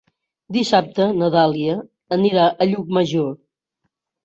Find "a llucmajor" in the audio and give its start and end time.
2.49-3.31